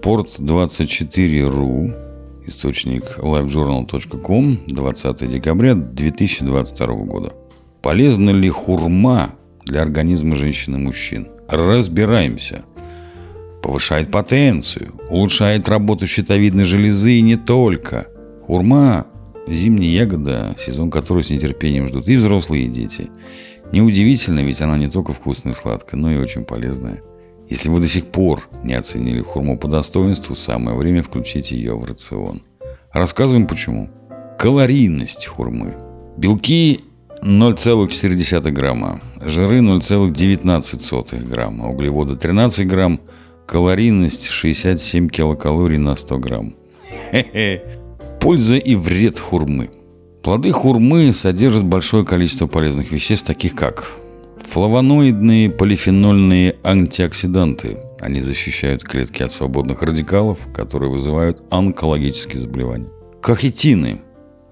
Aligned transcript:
Sport24.ru, 0.00 1.94
источник 2.46 3.18
livejournal.com, 3.18 4.60
20 4.66 5.28
декабря 5.28 5.74
2022 5.74 6.86
года. 7.04 7.32
Полезна 7.82 8.30
ли 8.30 8.48
хурма 8.48 9.34
для 9.66 9.82
организма 9.82 10.36
женщин 10.36 10.76
и 10.76 10.78
мужчин? 10.78 11.28
Разбираемся. 11.48 12.64
Повышает 13.62 14.10
потенцию, 14.10 14.94
улучшает 15.10 15.68
работу 15.68 16.06
щитовидной 16.06 16.64
железы 16.64 17.12
и 17.12 17.20
не 17.20 17.36
только. 17.36 18.06
Хурма– 18.46 19.06
зимняя 19.46 20.04
ягода, 20.04 20.56
сезон 20.58 20.90
которой 20.90 21.24
с 21.24 21.30
нетерпением 21.30 21.88
ждут 21.88 22.08
и 22.08 22.16
взрослые, 22.16 22.64
и 22.64 22.68
дети. 22.68 23.10
Неудивительно, 23.70 24.40
ведь 24.40 24.62
она 24.62 24.78
не 24.78 24.88
только 24.88 25.12
вкусная 25.12 25.52
и 25.52 25.56
сладкая, 25.56 26.00
но 26.00 26.10
и 26.10 26.16
очень 26.16 26.44
полезная. 26.44 27.02
Если 27.50 27.68
вы 27.68 27.80
до 27.80 27.88
сих 27.88 28.06
пор 28.06 28.48
не 28.62 28.74
оценили 28.74 29.20
хурму 29.20 29.58
по 29.58 29.66
достоинству, 29.66 30.36
самое 30.36 30.76
время 30.76 31.02
включить 31.02 31.50
ее 31.50 31.74
в 31.76 31.84
рацион. 31.84 32.42
Рассказываем 32.92 33.48
почему. 33.48 33.90
Калорийность 34.38 35.26
хурмы. 35.26 35.74
Белки 36.16 36.78
0,4 37.22 38.50
грамма, 38.52 39.00
жиры 39.20 39.58
0,19 39.58 41.28
грамма, 41.28 41.68
углеводы 41.68 42.14
13 42.14 42.68
грамм, 42.68 43.00
калорийность 43.46 44.28
67 44.28 45.08
килокалорий 45.08 45.78
на 45.78 45.96
100 45.96 46.18
грамм. 46.18 46.54
Польза 48.20 48.56
и 48.56 48.76
вред 48.76 49.18
хурмы. 49.18 49.70
Плоды 50.22 50.52
хурмы 50.52 51.12
содержат 51.12 51.64
большое 51.64 52.06
количество 52.06 52.46
полезных 52.46 52.92
веществ, 52.92 53.26
таких 53.26 53.56
как 53.56 53.90
Флавоноидные 54.50 55.48
полифенольные 55.48 56.56
антиоксиданты. 56.64 57.84
Они 58.00 58.20
защищают 58.20 58.82
клетки 58.82 59.22
от 59.22 59.30
свободных 59.30 59.80
радикалов, 59.80 60.40
которые 60.52 60.90
вызывают 60.90 61.40
онкологические 61.50 62.40
заболевания. 62.40 62.88
Кахетины 63.22 64.00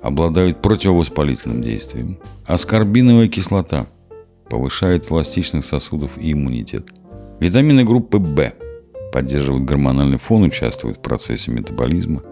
обладают 0.00 0.62
противовоспалительным 0.62 1.62
действием. 1.62 2.20
Аскорбиновая 2.46 3.26
кислота 3.26 3.88
повышает 4.48 5.10
эластичность 5.10 5.66
сосудов 5.66 6.16
и 6.16 6.32
иммунитет. 6.32 6.90
Витамины 7.40 7.82
группы 7.82 8.18
В 8.18 8.52
поддерживают 9.12 9.64
гормональный 9.64 10.18
фон, 10.18 10.44
участвуют 10.44 10.98
в 10.98 11.02
процессе 11.02 11.50
метаболизма. 11.50 12.22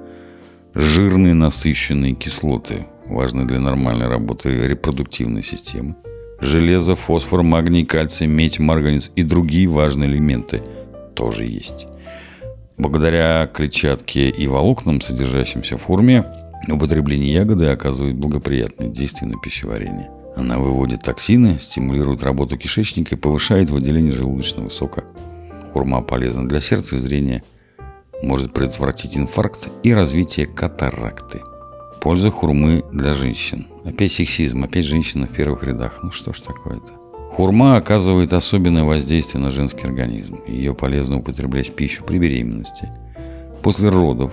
Жирные 0.73 1.35
насыщенные 1.35 2.15
кислоты 2.15 2.87
важны 3.07 3.45
для 3.45 3.59
нормальной 3.59 4.07
работы 4.07 4.51
репродуктивной 4.69 5.43
системы 5.43 5.97
железо, 6.41 6.97
фосфор, 6.97 7.43
магний, 7.43 7.85
кальций, 7.85 8.27
медь, 8.27 8.59
марганец 8.59 9.11
и 9.17 9.23
другие 9.23 9.69
важные 9.69 10.09
элементы 10.11 10.63
тоже 11.15 11.45
есть. 11.45 11.87
Благодаря 12.77 13.49
клетчатке 13.53 14.29
и 14.29 14.47
волокнам, 14.47 15.01
содержащимся 15.01 15.77
в 15.77 15.83
форме, 15.83 16.25
употребление 16.69 17.33
ягоды 17.33 17.67
оказывает 17.69 18.17
благоприятное 18.17 18.89
действие 18.89 19.31
на 19.31 19.41
пищеварение. 19.41 20.11
Она 20.37 20.59
выводит 20.59 21.03
токсины, 21.03 21.59
стимулирует 21.59 22.23
работу 22.23 22.59
кишечника 22.59 23.15
и 23.15 23.19
повышает 23.19 23.71
выделение 23.71 24.13
желудочного 24.13 24.69
сока. 24.69 25.05
Хурма 25.73 26.03
полезна 26.03 26.47
для 26.47 26.61
сердца 26.61 26.97
и 26.97 26.99
зрения, 26.99 27.43
может 28.23 28.53
предотвратить 28.53 29.17
инфаркт 29.17 29.69
и 29.83 29.95
развитие 29.95 30.47
катаракты. 30.47 31.41
Польза 32.07 32.31
хурмы 32.31 32.85
для 32.93 33.15
женщин. 33.15 33.67
Опять 33.85 34.13
сексизм, 34.13 34.63
опять 34.63 34.85
женщина 34.85 35.27
в 35.27 35.33
первых 35.33 35.65
рядах. 35.65 36.05
Ну 36.05 36.13
что 36.13 36.33
ж 36.33 36.39
такое-то? 36.39 36.93
Хурма 37.33 37.75
оказывает 37.75 38.33
особенное 38.33 38.85
воздействие 38.85 39.43
на 39.43 39.51
женский 39.51 39.89
организм. 39.89 40.39
Ее 40.47 40.73
полезно 40.73 41.19
употреблять 41.19 41.69
в 41.69 41.75
пищу 41.75 42.05
при 42.05 42.19
беременности, 42.19 42.89
после 43.61 43.89
родов, 43.89 44.33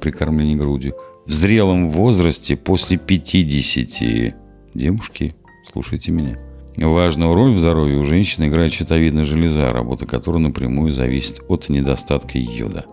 при 0.00 0.10
кормлении 0.10 0.54
грудью, 0.54 0.96
в 1.24 1.30
зрелом 1.30 1.88
возрасте 1.88 2.56
после 2.56 2.98
50. 2.98 4.34
Девушки, 4.74 5.34
слушайте 5.72 6.12
меня. 6.12 6.36
Важную 6.76 7.32
роль 7.32 7.52
в 7.52 7.58
здоровье 7.58 8.00
у 8.00 8.04
женщины 8.04 8.48
играет 8.48 8.70
щитовидная 8.70 9.24
железа, 9.24 9.72
работа 9.72 10.04
которой 10.04 10.42
напрямую 10.42 10.92
зависит 10.92 11.40
от 11.48 11.70
недостатка 11.70 12.36
йода. 12.36 12.84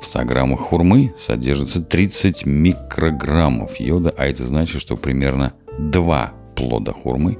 В 0.00 0.06
100 0.06 0.24
граммах 0.24 0.60
хурмы 0.60 1.14
содержится 1.18 1.82
30 1.82 2.46
микрограммов 2.46 3.78
йода, 3.78 4.14
а 4.16 4.26
это 4.26 4.46
значит, 4.46 4.80
что 4.80 4.96
примерно 4.96 5.52
2 5.78 6.32
плода 6.56 6.92
хурмы 6.92 7.38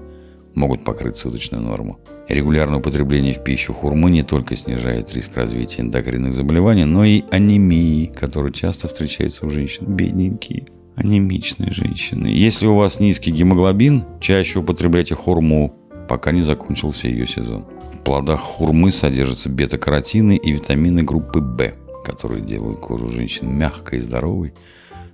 могут 0.54 0.84
покрыть 0.84 1.16
суточную 1.16 1.62
норму. 1.62 1.98
Регулярное 2.28 2.80
употребление 2.80 3.34
в 3.34 3.42
пищу 3.42 3.72
хурмы 3.72 4.10
не 4.10 4.22
только 4.22 4.56
снижает 4.56 5.12
риск 5.14 5.34
развития 5.36 5.82
эндокринных 5.82 6.34
заболеваний, 6.34 6.84
но 6.84 7.04
и 7.04 7.24
анемии, 7.30 8.06
которые 8.06 8.52
часто 8.52 8.88
встречаются 8.88 9.46
у 9.46 9.50
женщин. 9.50 9.86
Бедненькие, 9.86 10.66
анемичные 10.96 11.72
женщины. 11.72 12.26
Если 12.26 12.66
у 12.66 12.76
вас 12.76 13.00
низкий 13.00 13.30
гемоглобин, 13.30 14.04
чаще 14.20 14.58
употребляйте 14.58 15.14
хурму, 15.14 15.74
пока 16.08 16.30
не 16.30 16.42
закончился 16.42 17.08
ее 17.08 17.26
сезон. 17.26 17.64
В 17.94 17.98
плодах 18.04 18.40
хурмы 18.40 18.90
содержатся 18.90 19.48
бета-каротины 19.48 20.36
и 20.36 20.52
витамины 20.52 21.02
группы 21.02 21.40
В 21.40 21.89
которые 22.10 22.42
делают 22.42 22.80
кожу 22.80 23.08
женщин 23.08 23.56
мягкой 23.56 23.98
и 23.98 24.02
здоровой, 24.02 24.54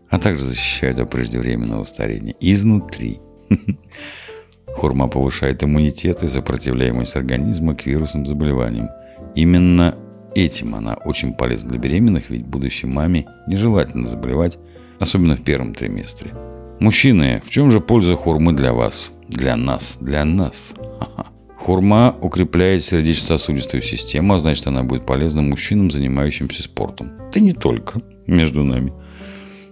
а 0.09 0.19
также 0.19 0.45
защищают 0.45 0.99
от 0.99 1.11
преждевременного 1.11 1.84
старения 1.84 2.34
изнутри. 2.41 3.21
Хурма 4.67 5.09
повышает 5.09 5.62
иммунитет 5.62 6.23
и 6.23 6.29
сопротивляемость 6.29 7.17
организма 7.17 7.75
к 7.75 7.87
вирусным 7.87 8.27
заболеваниям. 8.27 8.89
Именно 9.35 9.97
этим 10.35 10.75
она 10.75 10.95
очень 11.05 11.35
полезна 11.35 11.71
для 11.71 11.79
беременных, 11.79 12.31
ведь 12.31 12.47
будущей 12.47 12.87
маме 12.87 13.27
нежелательно 13.47 14.06
заболевать, 14.06 14.59
особенно 14.99 15.37
в 15.37 15.43
первом 15.43 15.75
триместре. 15.75 16.35
Мужчины, 16.79 17.41
в 17.45 17.51
чем 17.51 17.71
же 17.71 17.81
польза 17.81 18.17
хурмы 18.17 18.53
для 18.53 18.73
вас? 18.73 19.12
Для 19.29 19.56
нас, 19.56 19.99
для 20.01 20.25
нас. 20.25 20.75
Ха-ха. 20.99 21.25
Хурма 21.66 22.16
укрепляет 22.22 22.84
сердечно-сосудистую 22.84 23.82
систему, 23.82 24.34
а 24.34 24.38
значит, 24.38 24.69
она 24.69 24.84
будет 24.84 25.04
полезна 25.04 25.43
мужчинам, 25.43 25.91
занимающимся 25.91 26.62
спортом. 26.62 27.10
Да 27.34 27.41
не 27.41 27.54
только, 27.54 28.00
между 28.28 28.62
нами. 28.62 28.93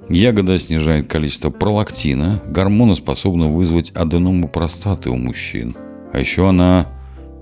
Ягода 0.09 0.59
снижает 0.59 1.07
количество 1.07 1.51
пролактина, 1.51 2.43
гормона 2.49 2.97
способна 2.97 3.47
вызвать 3.47 3.93
аденому 3.93 4.49
простаты 4.49 5.09
у 5.09 5.17
мужчин. 5.17 5.77
А 6.13 6.19
еще 6.19 6.49
она 6.49 6.91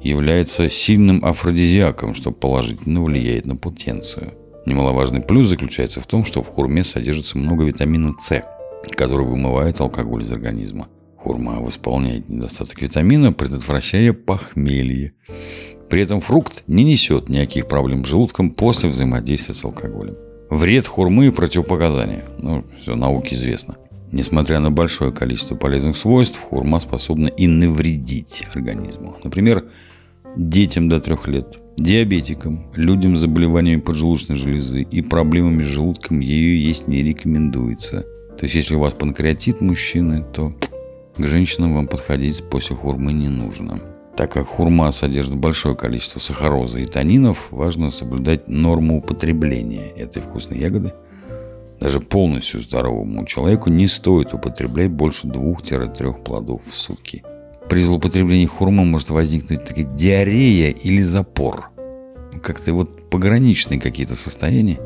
является 0.03 0.69
сильным 0.69 1.25
афродизиаком, 1.25 2.15
что 2.15 2.31
положительно 2.31 3.03
влияет 3.03 3.47
на 3.47 3.57
потенцию. 3.57 4.35
Немаловажный 4.67 5.23
плюс 5.23 5.49
заключается 5.49 6.03
в 6.03 6.07
том, 6.07 6.27
что 6.27 6.43
в 6.43 6.49
хурме 6.49 6.85
содержится 6.85 7.39
много 7.39 7.65
витамина 7.65 8.13
С, 8.21 8.43
который 8.99 9.25
вымывает 9.25 9.81
алкоголь 9.81 10.25
из 10.25 10.31
организма. 10.31 10.89
Хурма 11.23 11.61
восполняет 11.61 12.29
недостаток 12.29 12.83
витамина, 12.83 13.33
предотвращая 13.33 14.13
похмелье. 14.13 15.13
При 15.89 16.03
этом 16.03 16.21
фрукт 16.21 16.65
не 16.67 16.83
несет 16.83 17.29
никаких 17.29 17.69
проблем 17.69 18.05
с 18.05 18.09
желудком 18.09 18.51
после 18.51 18.89
взаимодействия 18.89 19.55
с 19.55 19.65
алкоголем. 19.65 20.17
Вред 20.51 20.87
хурмы 20.89 21.27
и 21.27 21.31
противопоказания. 21.31 22.25
Ну, 22.39 22.65
все, 22.81 22.97
науке 22.97 23.37
известно. 23.37 23.77
Несмотря 24.11 24.59
на 24.59 24.73
большое 24.73 25.13
количество 25.13 25.55
полезных 25.55 25.97
свойств, 25.97 26.41
хурма 26.41 26.81
способна 26.81 27.29
и 27.29 27.47
навредить 27.47 28.45
организму. 28.53 29.17
Например, 29.23 29.65
детям 30.37 30.89
до 30.89 30.99
трех 30.99 31.29
лет, 31.29 31.61
диабетикам, 31.79 32.69
людям 32.75 33.17
с 33.17 33.21
заболеваниями 33.21 33.81
поджелудочной 33.81 34.37
железы 34.37 34.83
и 34.83 35.03
проблемами 35.03 35.63
с 35.63 35.69
желудком 35.69 36.19
ее 36.19 36.61
есть 36.61 36.89
не 36.89 37.03
рекомендуется. 37.03 38.03
То 38.37 38.45
есть, 38.45 38.57
если 38.57 38.75
у 38.75 38.81
вас 38.81 38.93
панкреатит 38.95 39.61
мужчины, 39.61 40.25
то 40.33 40.53
к 41.17 41.27
женщинам 41.27 41.75
вам 41.75 41.89
подходить 41.89 42.43
после 42.49 42.75
хурмы 42.75 43.13
не 43.13 43.29
нужно. 43.29 43.81
Так 44.17 44.33
как 44.33 44.47
хурма 44.47 44.91
содержит 44.93 45.35
большое 45.35 45.77
количество 45.77 46.19
сахароза 46.19 46.79
и 46.79 46.87
танинов, 46.87 47.49
важно 47.51 47.91
соблюдать 47.91 48.49
норму 48.49 48.99
употребления 48.99 49.91
этой 49.91 50.23
вкусной 50.23 50.59
ягоды. 50.59 50.93
Даже 51.81 52.01
полностью 52.01 52.61
здоровому 52.61 53.25
человеку 53.27 53.69
не 53.69 53.87
стоит 53.87 54.33
употреблять 54.33 54.91
больше 54.91 55.27
2-3 55.27 56.23
плодов 56.23 56.63
в 56.65 56.75
сутки. 56.75 57.25
При 57.69 57.83
злоупотреблении 57.83 58.47
хурмы 58.47 58.85
может 58.85 59.11
возникнуть 59.11 59.65
такая 59.65 59.85
диарея 59.85 60.71
или 60.71 61.03
запор. 61.03 61.71
Как-то 62.43 62.73
вот 62.75 63.11
пограничные 63.11 63.81
какие-то 63.81 64.17
состояния 64.17 64.79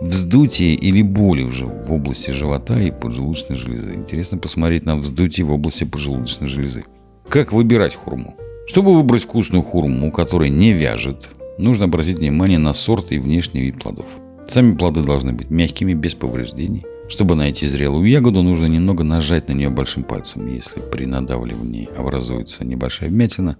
вздутие 0.00 0.74
или 0.74 1.02
боли 1.02 1.42
уже 1.42 1.66
в 1.66 1.92
области 1.92 2.30
живота 2.30 2.80
и 2.80 2.90
поджелудочной 2.90 3.56
железы. 3.56 3.94
Интересно 3.94 4.38
посмотреть 4.38 4.84
на 4.84 4.96
вздутие 4.96 5.46
в 5.46 5.52
области 5.52 5.84
поджелудочной 5.84 6.48
железы. 6.48 6.84
Как 7.28 7.52
выбирать 7.52 7.94
хурму? 7.94 8.36
Чтобы 8.66 8.94
выбрать 8.94 9.24
вкусную 9.24 9.62
хурму, 9.62 10.10
которая 10.10 10.48
не 10.48 10.72
вяжет, 10.72 11.30
нужно 11.58 11.84
обратить 11.84 12.18
внимание 12.18 12.58
на 12.58 12.74
сорт 12.74 13.12
и 13.12 13.18
внешний 13.18 13.62
вид 13.62 13.82
плодов. 13.82 14.06
Сами 14.46 14.76
плоды 14.76 15.02
должны 15.02 15.32
быть 15.32 15.50
мягкими, 15.50 15.94
без 15.94 16.14
повреждений. 16.14 16.84
Чтобы 17.08 17.34
найти 17.34 17.66
зрелую 17.68 18.08
ягоду, 18.08 18.42
нужно 18.42 18.66
немного 18.66 19.04
нажать 19.04 19.48
на 19.48 19.52
нее 19.52 19.68
большим 19.68 20.02
пальцем. 20.02 20.46
Если 20.46 20.80
при 20.80 21.04
надавливании 21.04 21.88
образуется 21.96 22.64
небольшая 22.64 23.10
вмятина, 23.10 23.58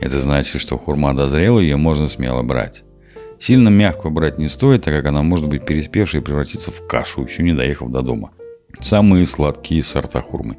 это 0.00 0.18
значит, 0.18 0.60
что 0.60 0.78
хурма 0.78 1.14
дозрела, 1.14 1.60
ее 1.60 1.76
можно 1.76 2.08
смело 2.08 2.42
брать. 2.42 2.84
Сильно 3.40 3.68
мягкую 3.68 4.12
брать 4.12 4.38
не 4.38 4.48
стоит, 4.48 4.84
так 4.84 4.94
как 4.94 5.06
она 5.06 5.22
может 5.22 5.46
быть 5.48 5.64
переспевшей 5.64 6.20
и 6.20 6.22
превратиться 6.22 6.70
в 6.70 6.86
кашу, 6.86 7.24
еще 7.24 7.42
не 7.42 7.52
доехав 7.52 7.90
до 7.90 8.02
дома. 8.02 8.30
Самые 8.80 9.26
сладкие 9.26 9.82
сорта 9.82 10.20
хурмы. 10.20 10.58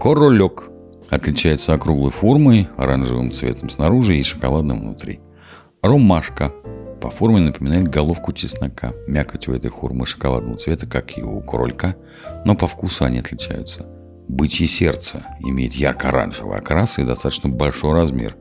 Королек 0.00 0.70
отличается 1.10 1.74
округлой 1.74 2.10
формой, 2.10 2.68
оранжевым 2.76 3.30
цветом 3.30 3.70
снаружи 3.70 4.16
и 4.16 4.22
шоколадным 4.22 4.80
внутри. 4.80 5.20
Ромашка 5.82 6.52
по 7.00 7.10
форме 7.10 7.40
напоминает 7.40 7.88
головку 7.88 8.32
чеснока. 8.32 8.94
Мякоть 9.06 9.48
у 9.48 9.52
этой 9.52 9.70
хурмы 9.70 10.06
шоколадного 10.06 10.56
цвета, 10.56 10.86
как 10.86 11.18
и 11.18 11.22
у 11.22 11.40
королька, 11.42 11.96
но 12.44 12.54
по 12.54 12.66
вкусу 12.66 13.04
они 13.04 13.18
отличаются. 13.18 13.86
Бычье 14.26 14.66
сердце 14.66 15.22
имеет 15.40 15.74
ярко-оранжевый 15.74 16.58
окрас 16.58 16.98
и 16.98 17.04
достаточно 17.04 17.50
большой 17.50 17.92
размер. 17.92 18.36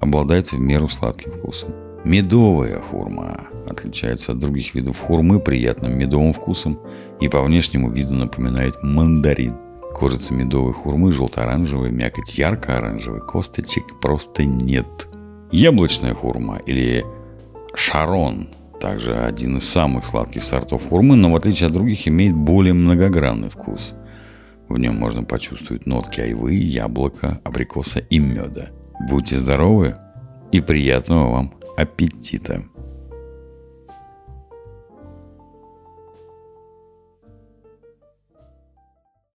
Обладает 0.00 0.52
в 0.52 0.58
меру 0.58 0.88
сладким 0.88 1.32
вкусом. 1.32 1.74
Медовая 2.06 2.80
хурма 2.80 3.48
отличается 3.68 4.30
от 4.30 4.38
других 4.38 4.76
видов 4.76 4.96
хурмы 4.96 5.40
приятным 5.40 5.98
медовым 5.98 6.32
вкусом 6.32 6.78
и 7.20 7.28
по 7.28 7.42
внешнему 7.42 7.90
виду 7.90 8.14
напоминает 8.14 8.80
мандарин. 8.80 9.56
Кожица 9.92 10.32
медовой 10.32 10.72
хурмы 10.72 11.10
желто-оранжевая, 11.10 11.90
мякоть 11.90 12.38
ярко-оранжевая, 12.38 13.22
косточек 13.22 13.82
просто 14.00 14.44
нет. 14.44 14.86
Яблочная 15.50 16.14
хурма 16.14 16.58
или 16.58 17.04
Шарон 17.74 18.50
также 18.80 19.16
один 19.16 19.56
из 19.56 19.68
самых 19.68 20.06
сладких 20.06 20.44
сортов 20.44 20.88
хурмы, 20.88 21.16
но 21.16 21.32
в 21.32 21.34
отличие 21.34 21.66
от 21.66 21.72
других 21.72 22.06
имеет 22.06 22.36
более 22.36 22.72
многогранный 22.72 23.50
вкус. 23.50 23.94
В 24.68 24.78
нем 24.78 24.94
можно 24.94 25.24
почувствовать 25.24 25.86
нотки 25.86 26.20
айвы, 26.20 26.54
яблока, 26.54 27.40
абрикоса 27.42 27.98
и 27.98 28.20
меда. 28.20 28.68
Будьте 29.08 29.36
здоровы 29.40 29.96
и 30.56 30.60
приятного 30.60 31.30
вам 31.32 31.54
аппетита! 31.76 32.64